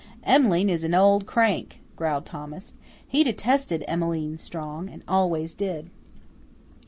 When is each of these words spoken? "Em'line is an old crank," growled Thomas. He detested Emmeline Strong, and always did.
"Em'line 0.23 0.67
is 0.67 0.83
an 0.83 0.95
old 0.95 1.27
crank," 1.27 1.79
growled 1.95 2.25
Thomas. 2.25 2.73
He 3.07 3.23
detested 3.23 3.85
Emmeline 3.87 4.39
Strong, 4.39 4.89
and 4.89 5.03
always 5.07 5.53
did. 5.53 5.91